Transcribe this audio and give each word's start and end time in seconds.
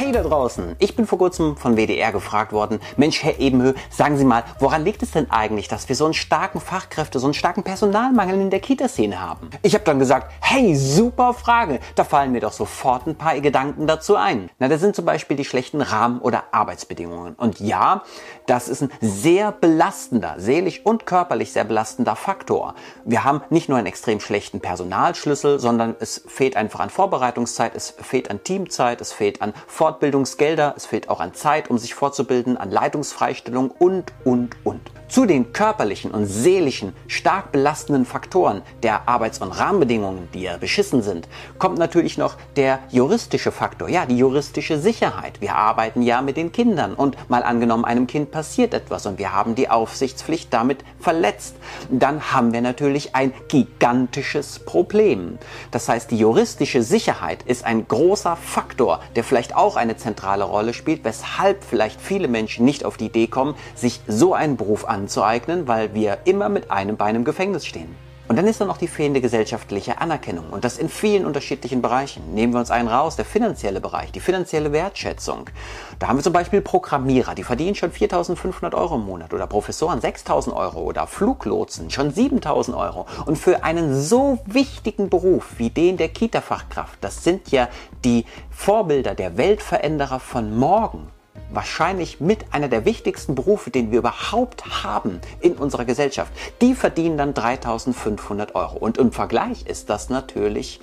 Hey 0.00 0.12
da 0.12 0.22
draußen, 0.22 0.76
ich 0.78 0.96
bin 0.96 1.06
vor 1.06 1.18
kurzem 1.18 1.58
von 1.58 1.76
WDR 1.76 2.10
gefragt 2.10 2.54
worden, 2.54 2.80
Mensch 2.96 3.22
Herr 3.22 3.38
Ebenhö, 3.38 3.74
sagen 3.90 4.16
Sie 4.16 4.24
mal, 4.24 4.44
woran 4.58 4.82
liegt 4.82 5.02
es 5.02 5.10
denn 5.10 5.30
eigentlich, 5.30 5.68
dass 5.68 5.90
wir 5.90 5.94
so 5.94 6.06
einen 6.06 6.14
starken 6.14 6.58
Fachkräfte, 6.58 7.18
so 7.18 7.26
einen 7.26 7.34
starken 7.34 7.64
Personalmangel 7.64 8.40
in 8.40 8.48
der 8.48 8.60
Kita-Szene 8.60 9.20
haben? 9.20 9.50
Ich 9.60 9.74
habe 9.74 9.84
dann 9.84 9.98
gesagt, 9.98 10.32
hey, 10.40 10.74
super 10.74 11.34
Frage, 11.34 11.80
da 11.96 12.04
fallen 12.04 12.32
mir 12.32 12.40
doch 12.40 12.54
sofort 12.54 13.06
ein 13.06 13.14
paar 13.14 13.38
Gedanken 13.40 13.86
dazu 13.86 14.16
ein. 14.16 14.48
Na, 14.58 14.68
das 14.68 14.80
sind 14.80 14.96
zum 14.96 15.04
Beispiel 15.04 15.36
die 15.36 15.44
schlechten 15.44 15.82
Rahmen- 15.82 16.20
oder 16.20 16.44
Arbeitsbedingungen. 16.50 17.34
Und 17.34 17.60
ja, 17.60 18.02
das 18.46 18.70
ist 18.70 18.80
ein 18.82 18.90
sehr 19.02 19.52
belastender, 19.52 20.36
seelisch 20.38 20.80
und 20.82 21.04
körperlich 21.04 21.52
sehr 21.52 21.64
belastender 21.64 22.16
Faktor. 22.16 22.74
Wir 23.04 23.24
haben 23.24 23.42
nicht 23.50 23.68
nur 23.68 23.76
einen 23.76 23.86
extrem 23.86 24.20
schlechten 24.20 24.60
Personalschlüssel, 24.60 25.60
sondern 25.60 25.94
es 26.00 26.24
fehlt 26.26 26.56
einfach 26.56 26.80
an 26.80 26.88
Vorbereitungszeit, 26.88 27.74
es 27.74 27.90
fehlt 27.90 28.30
an 28.30 28.42
Teamzeit, 28.42 29.02
es 29.02 29.12
fehlt 29.12 29.42
an 29.42 29.52
Fortbildungsgelder, 29.90 30.74
es 30.76 30.86
fehlt 30.86 31.08
auch 31.08 31.18
an 31.18 31.34
Zeit, 31.34 31.68
um 31.68 31.76
sich 31.76 31.94
fortzubilden, 31.94 32.56
an 32.56 32.70
Leitungsfreistellung 32.70 33.72
und, 33.72 34.12
und, 34.22 34.50
und. 34.62 34.80
Zu 35.10 35.26
den 35.26 35.52
körperlichen 35.52 36.12
und 36.12 36.26
seelischen, 36.26 36.94
stark 37.08 37.50
belastenden 37.50 38.04
Faktoren 38.04 38.62
der 38.84 39.08
Arbeits- 39.08 39.40
und 39.40 39.50
Rahmenbedingungen, 39.50 40.28
die 40.32 40.42
ja 40.42 40.56
beschissen 40.56 41.02
sind, 41.02 41.26
kommt 41.58 41.78
natürlich 41.78 42.16
noch 42.16 42.36
der 42.54 42.78
juristische 42.90 43.50
Faktor, 43.50 43.88
ja, 43.88 44.06
die 44.06 44.16
juristische 44.16 44.78
Sicherheit. 44.78 45.40
Wir 45.40 45.56
arbeiten 45.56 46.02
ja 46.02 46.22
mit 46.22 46.36
den 46.36 46.52
Kindern 46.52 46.94
und 46.94 47.16
mal 47.28 47.42
angenommen, 47.42 47.84
einem 47.84 48.06
Kind 48.06 48.30
passiert 48.30 48.72
etwas 48.72 49.04
und 49.04 49.18
wir 49.18 49.32
haben 49.32 49.56
die 49.56 49.68
Aufsichtspflicht 49.68 50.54
damit 50.54 50.84
verletzt, 51.00 51.56
dann 51.90 52.32
haben 52.32 52.52
wir 52.52 52.60
natürlich 52.60 53.16
ein 53.16 53.32
gigantisches 53.48 54.60
Problem. 54.60 55.40
Das 55.72 55.88
heißt, 55.88 56.12
die 56.12 56.18
juristische 56.18 56.84
Sicherheit 56.84 57.42
ist 57.42 57.64
ein 57.64 57.88
großer 57.88 58.36
Faktor, 58.36 59.00
der 59.16 59.24
vielleicht 59.24 59.56
auch 59.56 59.74
eine 59.74 59.96
zentrale 59.96 60.44
Rolle 60.44 60.72
spielt, 60.72 61.02
weshalb 61.02 61.64
vielleicht 61.64 62.00
viele 62.00 62.28
Menschen 62.28 62.64
nicht 62.64 62.84
auf 62.84 62.96
die 62.96 63.06
Idee 63.06 63.26
kommen, 63.26 63.56
sich 63.74 64.00
so 64.06 64.34
einen 64.34 64.56
Beruf 64.56 64.84
an 64.84 64.99
anzueignen, 65.00 65.66
weil 65.66 65.94
wir 65.94 66.18
immer 66.24 66.48
mit 66.48 66.70
einem 66.70 66.96
Bein 66.96 67.16
im 67.16 67.24
Gefängnis 67.24 67.66
stehen. 67.66 67.94
Und 68.28 68.36
dann 68.36 68.46
ist 68.46 68.60
da 68.60 68.64
noch 68.64 68.76
die 68.76 68.86
fehlende 68.86 69.20
gesellschaftliche 69.20 70.00
Anerkennung 70.00 70.50
und 70.50 70.62
das 70.62 70.78
in 70.78 70.88
vielen 70.88 71.26
unterschiedlichen 71.26 71.82
Bereichen. 71.82 72.32
Nehmen 72.32 72.52
wir 72.52 72.60
uns 72.60 72.70
einen 72.70 72.86
raus, 72.86 73.16
der 73.16 73.24
finanzielle 73.24 73.80
Bereich, 73.80 74.12
die 74.12 74.20
finanzielle 74.20 74.70
Wertschätzung. 74.70 75.50
Da 75.98 76.06
haben 76.06 76.16
wir 76.16 76.22
zum 76.22 76.32
Beispiel 76.32 76.60
Programmierer, 76.60 77.34
die 77.34 77.42
verdienen 77.42 77.74
schon 77.74 77.90
4.500 77.90 78.72
Euro 78.72 78.94
im 78.94 79.04
Monat 79.04 79.34
oder 79.34 79.48
Professoren 79.48 79.98
6.000 79.98 80.54
Euro 80.54 80.82
oder 80.82 81.08
Fluglotsen 81.08 81.90
schon 81.90 82.12
7.000 82.12 82.78
Euro. 82.78 83.06
Und 83.26 83.36
für 83.36 83.64
einen 83.64 84.00
so 84.00 84.38
wichtigen 84.46 85.10
Beruf 85.10 85.58
wie 85.58 85.70
den 85.70 85.96
der 85.96 86.10
Kita-Fachkraft, 86.10 86.98
das 87.00 87.24
sind 87.24 87.50
ja 87.50 87.68
die 88.04 88.26
Vorbilder 88.48 89.16
der 89.16 89.38
Weltveränderer 89.38 90.20
von 90.20 90.56
morgen 90.56 91.08
wahrscheinlich 91.52 92.20
mit 92.20 92.52
einer 92.52 92.68
der 92.68 92.84
wichtigsten 92.84 93.34
Berufe, 93.34 93.70
den 93.70 93.90
wir 93.90 93.98
überhaupt 93.98 94.82
haben 94.84 95.20
in 95.40 95.54
unserer 95.54 95.84
Gesellschaft. 95.84 96.32
Die 96.60 96.74
verdienen 96.74 97.18
dann 97.18 97.34
3500 97.34 98.54
Euro. 98.54 98.76
Und 98.78 98.98
im 98.98 99.12
Vergleich 99.12 99.66
ist 99.66 99.90
das 99.90 100.10
natürlich 100.10 100.80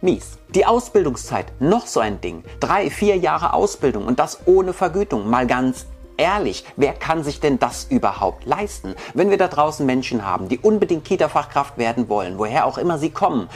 mies. 0.00 0.38
Die 0.54 0.66
Ausbildungszeit, 0.66 1.52
noch 1.60 1.86
so 1.86 2.00
ein 2.00 2.20
Ding. 2.20 2.44
Drei, 2.60 2.90
vier 2.90 3.16
Jahre 3.16 3.54
Ausbildung 3.54 4.06
und 4.06 4.18
das 4.18 4.46
ohne 4.46 4.72
Vergütung. 4.72 5.28
Mal 5.28 5.46
ganz 5.46 5.86
ehrlich, 6.16 6.64
wer 6.76 6.92
kann 6.92 7.24
sich 7.24 7.40
denn 7.40 7.58
das 7.58 7.84
überhaupt 7.84 8.44
leisten? 8.46 8.94
Wenn 9.14 9.30
wir 9.30 9.38
da 9.38 9.48
draußen 9.48 9.84
Menschen 9.84 10.24
haben, 10.24 10.48
die 10.48 10.58
unbedingt 10.58 11.04
Kita-Fachkraft 11.04 11.78
werden 11.78 12.08
wollen, 12.08 12.38
woher 12.38 12.66
auch 12.66 12.78
immer 12.78 12.98
sie 12.98 13.10
kommen, 13.10 13.48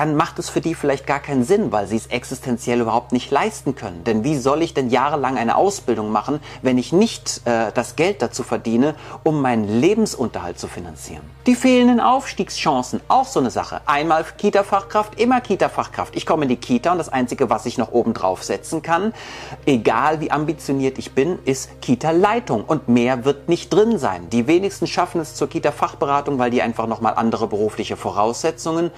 dann 0.00 0.16
macht 0.16 0.38
es 0.38 0.48
für 0.48 0.62
die 0.62 0.74
vielleicht 0.74 1.06
gar 1.06 1.20
keinen 1.20 1.44
Sinn, 1.44 1.72
weil 1.72 1.86
sie 1.86 1.96
es 1.96 2.06
existenziell 2.06 2.80
überhaupt 2.80 3.12
nicht 3.12 3.30
leisten 3.30 3.74
können. 3.74 4.02
Denn 4.04 4.24
wie 4.24 4.38
soll 4.38 4.62
ich 4.62 4.72
denn 4.72 4.88
jahrelang 4.88 5.36
eine 5.36 5.56
Ausbildung 5.56 6.10
machen, 6.10 6.40
wenn 6.62 6.78
ich 6.78 6.90
nicht 6.90 7.42
äh, 7.44 7.70
das 7.74 7.96
Geld 7.96 8.22
dazu 8.22 8.42
verdiene, 8.42 8.94
um 9.24 9.42
meinen 9.42 9.68
Lebensunterhalt 9.68 10.58
zu 10.58 10.68
finanzieren? 10.68 11.20
Die 11.46 11.54
fehlenden 11.54 12.00
Aufstiegschancen, 12.00 13.02
auch 13.08 13.26
so 13.26 13.40
eine 13.40 13.50
Sache. 13.50 13.82
Einmal 13.84 14.24
Kita-Fachkraft, 14.38 15.20
immer 15.20 15.42
Kita-Fachkraft. 15.42 16.16
Ich 16.16 16.24
komme 16.24 16.44
in 16.44 16.48
die 16.48 16.56
Kita 16.56 16.92
und 16.92 16.98
das 16.98 17.10
Einzige, 17.10 17.50
was 17.50 17.66
ich 17.66 17.76
noch 17.76 17.92
oben 17.92 18.14
drauf 18.14 18.42
setzen 18.42 18.80
kann, 18.80 19.12
egal 19.66 20.22
wie 20.22 20.30
ambitioniert 20.30 20.98
ich 20.98 21.12
bin, 21.12 21.38
ist 21.44 21.82
Kita-Leitung. 21.82 22.64
Und 22.64 22.88
mehr 22.88 23.26
wird 23.26 23.50
nicht 23.50 23.70
drin 23.70 23.98
sein. 23.98 24.30
Die 24.30 24.46
wenigsten 24.46 24.86
schaffen 24.86 25.20
es 25.20 25.34
zur 25.34 25.50
Kita-Fachberatung, 25.50 26.38
weil 26.38 26.50
die 26.50 26.62
einfach 26.62 26.86
nochmal 26.86 27.12
andere 27.16 27.48
berufliche 27.48 27.98
Voraussetzungen 27.98 28.90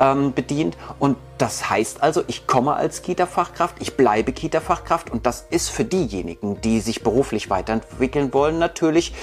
ähm, 0.00 0.32
bedient. 0.50 0.76
Und 0.98 1.16
das 1.38 1.70
heißt 1.70 2.02
also, 2.02 2.22
ich 2.26 2.46
komme 2.46 2.74
als 2.74 3.02
Kita-Fachkraft, 3.02 3.76
ich 3.80 3.96
bleibe 3.96 4.32
Kita-Fachkraft 4.32 5.10
und 5.10 5.26
das 5.26 5.46
ist 5.50 5.70
für 5.70 5.84
diejenigen, 5.84 6.60
die 6.60 6.80
sich 6.80 7.02
beruflich 7.02 7.50
weiterentwickeln 7.50 8.34
wollen, 8.34 8.58
natürlich 8.58 9.14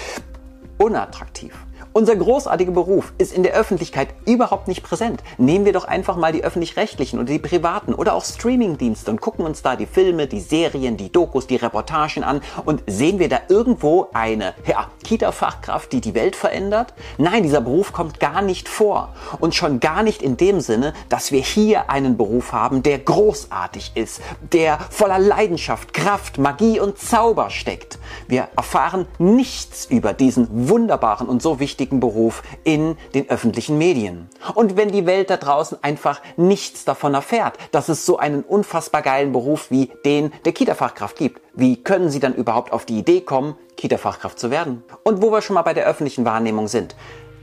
unattraktiv. 0.78 1.54
Unser 1.98 2.16
großartiger 2.16 2.74
Beruf 2.74 3.12
ist 3.18 3.34
in 3.34 3.42
der 3.42 3.56
Öffentlichkeit 3.56 4.10
überhaupt 4.28 4.68
nicht 4.68 4.84
präsent. 4.84 5.24
Nehmen 5.40 5.66
wir 5.66 5.74
doch 5.74 5.86
einfach 5.86 6.16
mal 6.16 6.32
die 6.32 6.44
öffentlich-rechtlichen 6.44 7.18
oder 7.18 7.30
die 7.30 7.40
privaten 7.40 7.96
oder 7.96 8.14
auch 8.14 8.24
Streaming-Dienste 8.24 9.10
und 9.10 9.20
gucken 9.20 9.44
uns 9.44 9.64
da 9.64 9.76
die 9.76 9.88
Filme, 9.88 10.28
die 10.28 10.40
Serien, 10.40 10.96
die 10.96 11.12
Dokus, 11.12 11.48
die 11.48 11.56
Reportagen 11.56 12.24
an 12.24 12.42
und 12.66 12.84
sehen 12.86 13.18
wir 13.18 13.30
da 13.30 13.40
irgendwo 13.50 14.10
eine 14.14 14.54
ja, 14.68 14.92
Kita-Fachkraft, 15.04 15.92
die 15.92 16.00
die 16.00 16.14
Welt 16.14 16.36
verändert? 16.36 16.94
Nein, 17.18 17.42
dieser 17.42 17.62
Beruf 17.62 17.94
kommt 17.94 18.20
gar 18.20 18.44
nicht 18.44 18.70
vor. 18.70 19.16
Und 19.40 19.56
schon 19.56 19.80
gar 19.80 20.04
nicht 20.04 20.22
in 20.22 20.38
dem 20.38 20.60
Sinne, 20.60 20.94
dass 21.10 21.32
wir 21.32 21.42
hier 21.42 21.90
einen 21.90 22.16
Beruf 22.16 22.52
haben, 22.52 22.84
der 22.84 23.00
großartig 23.00 23.94
ist, 23.96 24.22
der 24.52 24.78
voller 24.92 25.18
Leidenschaft, 25.18 25.96
Kraft, 25.96 26.38
Magie 26.38 26.80
und 26.80 27.00
Zauber 27.00 27.50
steckt. 27.50 27.98
Wir 28.28 28.50
erfahren 28.56 29.08
nichts 29.18 29.86
über 29.86 30.14
diesen 30.14 30.70
wunderbaren 30.70 31.28
und 31.28 31.42
so 31.42 31.60
wichtigen 31.60 31.87
wichtigen 31.88 32.00
Beruf 32.02 32.44
in 32.66 32.98
den 33.14 33.30
öffentlichen 33.30 33.78
Medien. 33.78 34.28
Und 34.56 34.76
wenn 34.76 34.92
die 34.92 35.06
Welt 35.06 35.30
da 35.30 35.38
draußen 35.38 35.78
einfach 35.82 36.22
nichts 36.36 36.84
davon 36.84 37.14
erfährt, 37.14 37.58
dass 37.72 37.88
es 37.88 38.06
so 38.06 38.18
einen 38.18 38.44
unfassbar 38.44 39.02
geilen 39.02 39.32
Beruf 39.32 39.72
wie 39.72 39.90
den 40.04 40.34
der 40.44 40.52
Kita-Fachkraft 40.52 41.18
gibt, 41.18 41.42
wie 41.54 41.82
können 41.82 42.10
sie 42.10 42.20
dann 42.20 42.36
überhaupt 42.36 42.74
auf 42.74 42.86
die 42.86 43.00
Idee 43.00 43.22
kommen, 43.22 43.56
Kita-Fachkraft 43.78 44.38
zu 44.38 44.52
werden? 44.52 44.84
Und 45.04 45.22
wo 45.22 45.32
wir 45.32 45.42
schon 45.42 45.54
mal 45.54 45.62
bei 45.62 45.74
der 45.74 45.86
öffentlichen 45.86 46.26
Wahrnehmung 46.26 46.68
sind. 46.68 46.96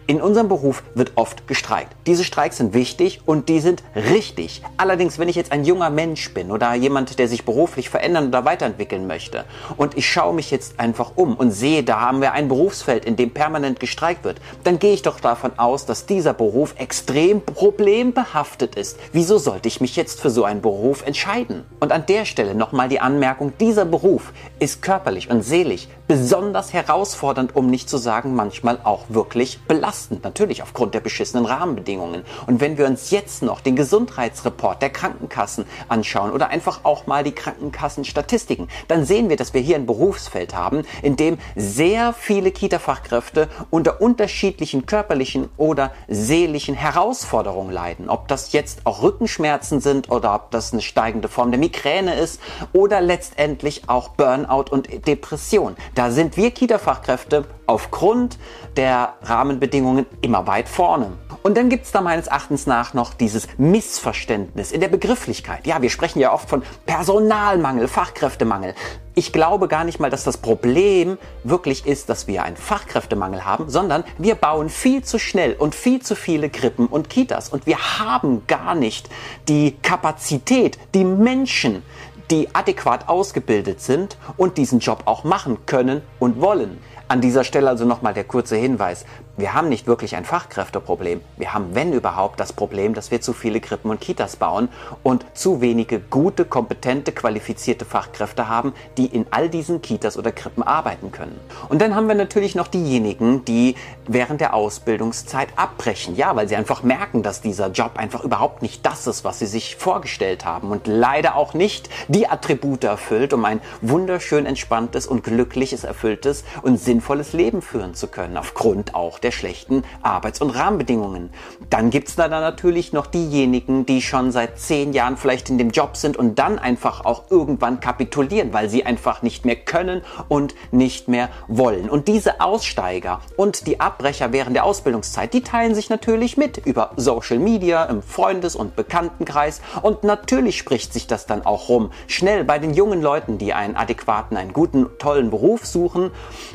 In 0.06 0.20
unserem 0.20 0.48
Beruf 0.48 0.82
wird 0.94 1.12
oft 1.14 1.48
gestreikt. 1.48 1.96
Diese 2.06 2.24
Streiks 2.24 2.58
sind 2.58 2.74
wichtig 2.74 3.22
und 3.24 3.48
die 3.48 3.60
sind 3.60 3.82
richtig. 3.96 4.60
Allerdings, 4.76 5.18
wenn 5.18 5.30
ich 5.30 5.36
jetzt 5.36 5.50
ein 5.50 5.64
junger 5.64 5.88
Mensch 5.88 6.34
bin 6.34 6.50
oder 6.50 6.74
jemand, 6.74 7.18
der 7.18 7.26
sich 7.26 7.46
beruflich 7.46 7.88
verändern 7.88 8.28
oder 8.28 8.44
weiterentwickeln 8.44 9.06
möchte 9.06 9.46
und 9.78 9.96
ich 9.96 10.06
schaue 10.06 10.34
mich 10.34 10.50
jetzt 10.50 10.78
einfach 10.78 11.12
um 11.14 11.34
und 11.34 11.52
sehe, 11.52 11.82
da 11.82 12.02
haben 12.02 12.20
wir 12.20 12.32
ein 12.32 12.48
Berufsfeld, 12.48 13.06
in 13.06 13.16
dem 13.16 13.30
permanent 13.30 13.80
gestreikt 13.80 14.24
wird, 14.24 14.42
dann 14.62 14.78
gehe 14.78 14.92
ich 14.92 15.00
doch 15.00 15.20
davon 15.20 15.52
aus, 15.58 15.86
dass 15.86 16.04
dieser 16.04 16.34
Beruf 16.34 16.74
extrem 16.76 17.40
problembehaftet 17.40 18.74
ist. 18.74 18.98
Wieso 19.12 19.38
sollte 19.38 19.68
ich 19.68 19.80
mich 19.80 19.96
jetzt 19.96 20.20
für 20.20 20.28
so 20.28 20.44
einen 20.44 20.60
Beruf 20.60 21.06
entscheiden? 21.06 21.64
Und 21.80 21.92
an 21.92 22.04
der 22.04 22.26
Stelle 22.26 22.54
nochmal 22.54 22.90
die 22.90 23.00
Anmerkung, 23.00 23.54
dieser 23.58 23.86
Beruf 23.86 24.34
ist 24.58 24.82
körperlich 24.82 25.30
und 25.30 25.42
seelisch 25.42 25.88
besonders 26.06 26.74
herausfordernd, 26.74 27.56
um 27.56 27.68
nicht 27.68 27.88
zu 27.88 27.96
sagen 27.96 28.34
manchmal 28.34 28.78
auch 28.84 29.04
wirklich 29.08 29.60
belastend 29.66 29.93
belastend, 29.94 30.24
natürlich 30.24 30.62
aufgrund 30.62 30.94
der 30.94 31.00
beschissenen 31.00 31.46
Rahmenbedingungen. 31.46 32.24
Und 32.46 32.60
wenn 32.60 32.78
wir 32.78 32.86
uns 32.86 33.10
jetzt 33.10 33.42
noch 33.42 33.60
den 33.60 33.76
Gesundheitsreport 33.76 34.82
der 34.82 34.90
Krankenkassen 34.90 35.66
anschauen 35.88 36.32
oder 36.32 36.48
einfach 36.48 36.80
auch 36.82 37.06
mal 37.06 37.22
die 37.22 37.32
Krankenkassenstatistiken, 37.32 38.68
dann 38.88 39.04
sehen 39.04 39.28
wir, 39.28 39.36
dass 39.36 39.54
wir 39.54 39.60
hier 39.60 39.76
ein 39.76 39.86
Berufsfeld 39.86 40.54
haben, 40.54 40.82
in 41.02 41.16
dem 41.16 41.38
sehr 41.54 42.12
viele 42.12 42.50
Kita-Fachkräfte 42.50 43.48
unter 43.70 44.00
unterschiedlichen 44.00 44.86
körperlichen 44.86 45.48
oder 45.56 45.92
seelischen 46.08 46.74
Herausforderungen 46.74 47.72
leiden. 47.72 48.08
Ob 48.08 48.26
das 48.28 48.52
jetzt 48.52 48.80
auch 48.84 49.02
Rückenschmerzen 49.02 49.80
sind 49.80 50.10
oder 50.10 50.34
ob 50.34 50.50
das 50.50 50.72
eine 50.72 50.82
steigende 50.82 51.28
Form 51.28 51.50
der 51.52 51.60
Migräne 51.60 52.14
ist 52.14 52.40
oder 52.72 53.00
letztendlich 53.00 53.88
auch 53.88 54.08
Burnout 54.08 54.70
und 54.70 55.06
Depression. 55.06 55.76
Da 55.94 56.10
sind 56.10 56.36
wir 56.36 56.50
Kita-Fachkräfte 56.50 57.44
aufgrund 57.66 58.38
der 58.76 59.14
Rahmenbedingungen 59.22 60.06
immer 60.20 60.46
weit 60.46 60.68
vorne. 60.68 61.12
Und 61.42 61.56
dann 61.56 61.68
gibt 61.68 61.84
es 61.84 61.92
da 61.92 62.00
meines 62.00 62.26
Erachtens 62.26 62.66
nach 62.66 62.94
noch 62.94 63.14
dieses 63.14 63.48
Missverständnis 63.58 64.72
in 64.72 64.80
der 64.80 64.88
Begrifflichkeit. 64.88 65.66
Ja, 65.66 65.82
wir 65.82 65.90
sprechen 65.90 66.18
ja 66.18 66.32
oft 66.32 66.48
von 66.48 66.62
Personalmangel, 66.86 67.88
Fachkräftemangel. 67.88 68.74
Ich 69.14 69.32
glaube 69.32 69.68
gar 69.68 69.84
nicht 69.84 70.00
mal, 70.00 70.10
dass 70.10 70.24
das 70.24 70.38
Problem 70.38 71.18
wirklich 71.44 71.86
ist, 71.86 72.08
dass 72.08 72.26
wir 72.26 72.42
einen 72.42 72.56
Fachkräftemangel 72.56 73.44
haben, 73.44 73.68
sondern 73.68 74.04
wir 74.18 74.34
bauen 74.34 74.68
viel 74.68 75.04
zu 75.04 75.18
schnell 75.18 75.54
und 75.54 75.74
viel 75.74 76.02
zu 76.02 76.16
viele 76.16 76.50
Krippen 76.50 76.86
und 76.86 77.10
Kitas. 77.10 77.48
Und 77.48 77.66
wir 77.66 77.98
haben 78.00 78.46
gar 78.46 78.74
nicht 78.74 79.08
die 79.46 79.76
Kapazität, 79.82 80.78
die 80.94 81.04
Menschen, 81.04 81.82
die 82.30 82.48
adäquat 82.54 83.08
ausgebildet 83.08 83.80
sind 83.80 84.16
und 84.36 84.56
diesen 84.58 84.80
Job 84.80 85.02
auch 85.04 85.24
machen 85.24 85.66
können 85.66 86.02
und 86.18 86.40
wollen. 86.40 86.78
An 87.06 87.20
dieser 87.20 87.44
Stelle 87.44 87.68
also 87.68 87.84
nochmal 87.84 88.14
der 88.14 88.24
kurze 88.24 88.56
Hinweis. 88.56 89.04
wir 89.36 89.52
haben 89.52 89.68
nicht 89.68 89.88
wirklich 89.88 90.14
ein 90.14 90.24
Fachkräfteproblem. 90.24 91.20
Wir 91.36 91.52
haben, 91.52 91.74
wenn 91.74 91.92
überhaupt, 91.92 92.38
das 92.38 92.52
Problem, 92.52 92.94
dass 92.94 93.10
wir 93.10 93.20
zu 93.20 93.32
viele 93.32 93.60
Krippen 93.60 93.90
und 93.90 94.00
Kitas 94.00 94.36
bauen 94.36 94.68
und 95.02 95.26
zu 95.34 95.60
wenige 95.60 95.98
gute, 95.98 96.44
kompetente, 96.44 97.10
qualifizierte 97.10 97.84
Fachkräfte 97.84 98.48
haben, 98.48 98.74
die 98.96 99.06
in 99.06 99.26
all 99.32 99.48
diesen 99.48 99.82
Kitas 99.82 100.16
oder 100.16 100.30
Krippen 100.30 100.62
arbeiten 100.62 101.10
können. 101.10 101.38
Und 101.68 101.82
dann 101.82 101.96
haben 101.96 102.06
wir 102.06 102.14
natürlich 102.14 102.54
noch 102.54 102.68
diejenigen, 102.68 103.44
die 103.44 103.74
während 104.06 104.40
der 104.40 104.54
Ausbildungszeit 104.54 105.48
abbrechen. 105.56 106.14
Ja, 106.14 106.36
weil 106.36 106.48
sie 106.48 106.56
einfach 106.56 106.84
merken, 106.84 107.24
dass 107.24 107.40
dieser 107.40 107.70
Job 107.70 107.92
einfach 107.96 108.22
überhaupt 108.22 108.62
nicht 108.62 108.86
das 108.86 109.08
ist, 109.08 109.24
was 109.24 109.40
sie 109.40 109.46
sich 109.46 109.76
vorgestellt 109.76 110.44
haben 110.44 110.70
und 110.70 110.86
leider 110.86 111.34
auch 111.34 111.54
nicht 111.54 111.90
die 112.06 112.28
Attribute 112.28 112.84
erfüllt, 112.84 113.32
um 113.32 113.44
ein 113.44 113.60
wunderschön 113.80 114.46
entspanntes 114.46 115.08
und 115.08 115.24
glückliches, 115.24 115.82
erfülltes 115.82 116.44
und 116.62 116.78
sinnvolles 116.78 116.93
Leben 117.32 117.62
führen 117.62 117.94
zu 117.94 118.08
können, 118.08 118.36
aufgrund 118.36 118.94
auch 118.94 119.18
der 119.18 119.30
schlechten 119.30 119.84
Arbeits- 120.02 120.40
und 120.40 120.50
Rahmenbedingungen. 120.50 121.30
Dann 121.70 121.90
gibt 121.90 122.08
es 122.08 122.16
da 122.16 122.28
natürlich 122.28 122.92
noch 122.92 123.06
diejenigen, 123.06 123.86
die 123.86 124.02
schon 124.02 124.32
seit 124.32 124.58
zehn 124.58 124.92
Jahren 124.92 125.16
vielleicht 125.16 125.50
in 125.50 125.58
dem 125.58 125.70
Job 125.70 125.96
sind 125.96 126.16
und 126.16 126.38
dann 126.38 126.58
einfach 126.58 127.04
auch 127.04 127.30
irgendwann 127.30 127.80
kapitulieren, 127.80 128.52
weil 128.52 128.68
sie 128.68 128.84
einfach 128.84 129.22
nicht 129.22 129.44
mehr 129.44 129.56
können 129.56 130.02
und 130.28 130.54
nicht 130.70 131.08
mehr 131.08 131.28
wollen. 131.48 131.88
Und 131.88 132.08
diese 132.08 132.40
Aussteiger 132.40 133.20
und 133.36 133.66
die 133.66 133.80
Abbrecher 133.80 134.32
während 134.32 134.56
der 134.56 134.64
Ausbildungszeit, 134.64 135.32
die 135.32 135.42
teilen 135.42 135.74
sich 135.74 135.90
natürlich 135.90 136.36
mit 136.36 136.58
über 136.58 136.92
Social 136.96 137.38
Media, 137.38 137.84
im 137.84 138.02
Freundes- 138.02 138.56
und 138.56 138.76
Bekanntenkreis 138.76 139.60
und 139.82 140.04
natürlich 140.04 140.58
spricht 140.58 140.92
sich 140.92 141.06
das 141.06 141.26
dann 141.26 141.44
auch 141.44 141.68
rum. 141.68 141.90
Schnell 142.06 142.44
bei 142.44 142.58
den 142.58 142.74
jungen 142.74 143.02
Leuten, 143.02 143.38
die 143.38 143.52
einen 143.52 143.76
adäquaten, 143.76 144.36
einen 144.36 144.52
guten, 144.52 144.86
tollen 144.98 145.30
Beruf 145.30 145.66
suchen 145.66 146.10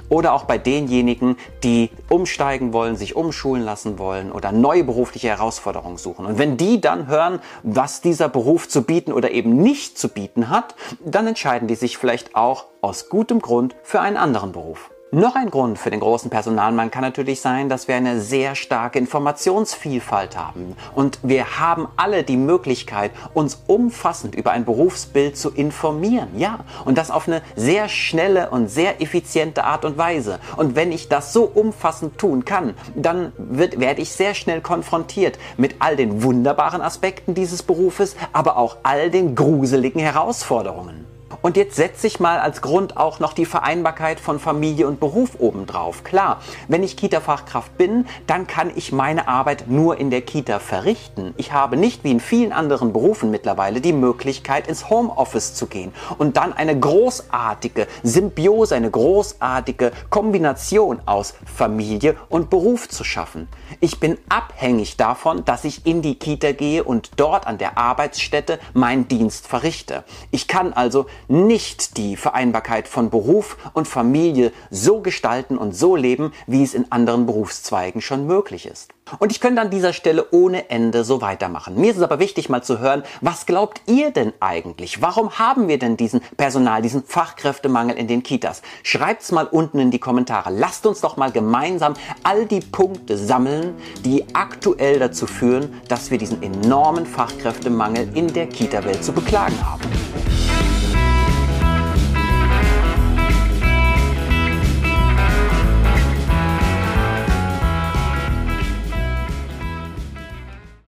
oder 0.09 0.28
auch 0.33 0.45
bei 0.45 0.57
denjenigen, 0.57 1.37
die 1.63 1.89
umsteigen 2.09 2.73
wollen, 2.73 2.95
sich 2.95 3.15
umschulen 3.15 3.63
lassen 3.63 3.99
wollen 3.99 4.31
oder 4.31 4.51
neue 4.51 4.83
berufliche 4.83 5.27
Herausforderungen 5.27 5.97
suchen. 5.97 6.25
Und 6.25 6.37
wenn 6.37 6.57
die 6.57 6.81
dann 6.81 7.07
hören, 7.07 7.39
was 7.63 8.01
dieser 8.01 8.29
Beruf 8.29 8.67
zu 8.67 8.83
bieten 8.83 9.11
oder 9.11 9.31
eben 9.31 9.57
nicht 9.57 9.97
zu 9.97 10.09
bieten 10.09 10.49
hat, 10.49 10.75
dann 11.03 11.27
entscheiden 11.27 11.67
die 11.67 11.75
sich 11.75 11.97
vielleicht 11.97 12.35
auch 12.35 12.65
aus 12.81 13.09
gutem 13.09 13.41
Grund 13.41 13.75
für 13.83 14.01
einen 14.01 14.17
anderen 14.17 14.51
Beruf. 14.51 14.89
Noch 15.11 15.33
ein 15.33 15.49
Grund 15.49 15.79
für 15.79 15.89
den 15.89 16.01
großen 16.01 16.29
Personalmangel 16.29 16.91
kann 16.91 17.01
natürlich 17.01 17.41
sein, 17.41 17.67
dass 17.67 17.87
wir 17.87 17.95
eine 17.95 18.21
sehr 18.21 18.53
starke 18.53 18.99
Informationsvielfalt 18.99 20.37
haben. 20.37 20.75
Und 20.93 21.17
wir 21.23 21.59
haben 21.59 21.87
alle 21.95 22.21
die 22.21 22.37
Möglichkeit, 22.37 23.09
uns 23.33 23.63
umfassend 23.65 24.35
über 24.35 24.51
ein 24.51 24.65
Berufsbild 24.65 25.35
zu 25.35 25.49
informieren. 25.49 26.27
Ja, 26.37 26.59
und 26.85 26.99
das 26.99 27.09
auf 27.09 27.27
eine 27.27 27.41
sehr 27.55 27.89
schnelle 27.89 28.51
und 28.51 28.67
sehr 28.67 29.01
effiziente 29.01 29.63
Art 29.63 29.83
und 29.83 29.97
Weise. 29.97 30.39
Und 30.57 30.75
wenn 30.75 30.91
ich 30.91 31.09
das 31.09 31.33
so 31.33 31.45
umfassend 31.45 32.19
tun 32.19 32.45
kann, 32.45 32.75
dann 32.93 33.31
wird, 33.35 33.79
werde 33.79 34.03
ich 34.03 34.11
sehr 34.11 34.35
schnell 34.35 34.61
konfrontiert 34.61 35.39
mit 35.57 35.77
all 35.79 35.95
den 35.95 36.21
wunderbaren 36.21 36.83
Aspekten 36.83 37.33
dieses 37.33 37.63
Berufes, 37.63 38.15
aber 38.31 38.57
auch 38.57 38.77
all 38.83 39.09
den 39.09 39.33
gruseligen 39.33 40.01
Herausforderungen. 40.01 41.07
Und 41.41 41.55
jetzt 41.55 41.75
setze 41.75 42.05
ich 42.07 42.19
mal 42.19 42.39
als 42.39 42.61
Grund 42.61 42.97
auch 42.97 43.19
noch 43.19 43.31
die 43.31 43.45
Vereinbarkeit 43.45 44.19
von 44.19 44.39
Familie 44.39 44.87
und 44.87 44.99
Beruf 44.99 45.31
obendrauf. 45.39 46.03
Klar, 46.03 46.41
wenn 46.67 46.83
ich 46.83 46.97
Kita-Fachkraft 46.97 47.77
bin, 47.77 48.07
dann 48.27 48.45
kann 48.45 48.71
ich 48.75 48.91
meine 48.91 49.29
Arbeit 49.29 49.65
nur 49.67 49.97
in 49.97 50.09
der 50.09 50.21
Kita 50.21 50.59
verrichten. 50.59 51.33
Ich 51.37 51.53
habe 51.53 51.77
nicht 51.77 52.03
wie 52.03 52.11
in 52.11 52.19
vielen 52.19 52.51
anderen 52.51 52.91
Berufen 52.91 53.31
mittlerweile 53.31 53.79
die 53.79 53.93
Möglichkeit, 53.93 54.67
ins 54.67 54.89
Homeoffice 54.89 55.53
zu 55.53 55.67
gehen 55.67 55.93
und 56.17 56.35
dann 56.35 56.51
eine 56.51 56.77
großartige 56.77 57.87
Symbiose, 58.03 58.75
eine 58.75 58.91
großartige 58.91 59.93
Kombination 60.09 60.99
aus 61.05 61.35
Familie 61.45 62.17
und 62.27 62.49
Beruf 62.49 62.89
zu 62.89 63.05
schaffen. 63.05 63.47
Ich 63.79 64.01
bin 64.01 64.17
abhängig 64.27 64.97
davon, 64.97 65.45
dass 65.45 65.63
ich 65.63 65.85
in 65.85 66.01
die 66.01 66.15
Kita 66.15 66.51
gehe 66.51 66.83
und 66.83 67.11
dort 67.15 67.47
an 67.47 67.57
der 67.57 67.77
Arbeitsstätte 67.77 68.59
meinen 68.73 69.07
Dienst 69.07 69.47
verrichte. 69.47 70.03
Ich 70.31 70.47
kann 70.47 70.73
also 70.73 71.05
nicht 71.29 71.97
die 71.97 72.17
Vereinbarkeit 72.17 72.87
von 72.87 73.09
Beruf 73.09 73.57
und 73.73 73.87
Familie 73.87 74.51
so 74.69 75.01
gestalten 75.01 75.57
und 75.57 75.75
so 75.75 75.95
leben, 75.95 76.33
wie 76.47 76.63
es 76.63 76.73
in 76.73 76.91
anderen 76.91 77.25
Berufszweigen 77.25 78.01
schon 78.01 78.27
möglich 78.27 78.65
ist. 78.65 78.89
Und 79.17 79.31
ich 79.31 79.41
könnte 79.41 79.61
an 79.61 79.71
dieser 79.71 79.93
Stelle 79.93 80.27
ohne 80.31 80.69
Ende 80.69 81.03
so 81.03 81.21
weitermachen. 81.21 81.79
Mir 81.79 81.91
ist 81.91 81.97
es 81.97 82.03
aber 82.03 82.19
wichtig 82.19 82.49
mal 82.49 82.61
zu 82.61 82.79
hören, 82.79 83.03
was 83.21 83.45
glaubt 83.45 83.81
ihr 83.87 84.11
denn 84.11 84.33
eigentlich? 84.39 85.01
Warum 85.01 85.39
haben 85.39 85.67
wir 85.67 85.79
denn 85.79 85.97
diesen 85.97 86.21
Personal, 86.37 86.81
diesen 86.81 87.03
Fachkräftemangel 87.03 87.97
in 87.97 88.07
den 88.07 88.21
Kitas? 88.21 88.61
Schreibt's 88.83 89.31
mal 89.31 89.47
unten 89.47 89.79
in 89.79 89.91
die 89.91 89.99
Kommentare. 89.99 90.51
Lasst 90.51 90.85
uns 90.85 91.01
doch 91.01 91.17
mal 91.17 91.31
gemeinsam 91.31 91.93
all 92.23 92.45
die 92.45 92.61
Punkte 92.61 93.17
sammeln, 93.17 93.75
die 94.05 94.25
aktuell 94.33 94.99
dazu 94.99 95.25
führen, 95.25 95.81
dass 95.87 96.11
wir 96.11 96.17
diesen 96.17 96.43
enormen 96.43 97.05
Fachkräftemangel 97.05 98.15
in 98.15 98.31
der 98.31 98.47
Kita-Welt 98.47 99.03
zu 99.03 99.11
beklagen 99.11 99.57
haben. 99.65 99.98